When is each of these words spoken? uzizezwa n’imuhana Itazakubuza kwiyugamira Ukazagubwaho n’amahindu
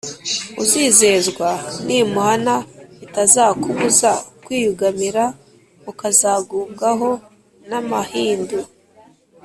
uzizezwa 0.61 1.49
n’imuhana 1.85 2.55
Itazakubuza 3.05 4.11
kwiyugamira 4.43 5.23
Ukazagubwaho 5.91 7.09
n’amahindu 7.69 8.59